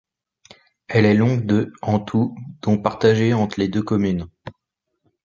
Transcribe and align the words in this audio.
Elle 0.87 1.05
est 1.05 1.13
longue 1.13 1.45
de 1.45 1.71
en 1.83 1.99
tout, 1.99 2.35
dont 2.63 2.79
partagés 2.79 3.33
entre 3.35 3.59
les 3.59 3.67
deux 3.67 3.83
communes. 3.83 4.25